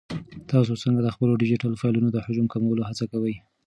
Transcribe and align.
تاسو 0.51 0.71
څنګه 0.83 1.01
د 1.03 1.09
خپلو 1.15 1.33
ډیجیټل 1.41 1.73
فایلونو 1.81 2.09
د 2.11 2.17
حجم 2.25 2.45
د 2.47 2.51
کمولو 2.53 2.87
هڅه 2.89 3.05
کوئ؟ 3.11 3.35